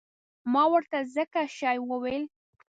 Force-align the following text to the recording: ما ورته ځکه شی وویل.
ما 0.53 0.63
ورته 0.73 0.97
ځکه 1.15 1.41
شی 1.57 1.77
وویل. 1.89 2.23